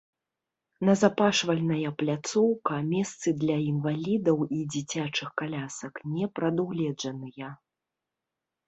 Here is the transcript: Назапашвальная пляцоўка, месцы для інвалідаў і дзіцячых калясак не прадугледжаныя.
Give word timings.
Назапашвальная 0.87 1.91
пляцоўка, 1.99 2.73
месцы 2.95 3.35
для 3.45 3.57
інвалідаў 3.71 4.37
і 4.55 4.63
дзіцячых 4.73 5.29
калясак 5.43 5.93
не 6.17 6.25
прадугледжаныя. 6.39 7.47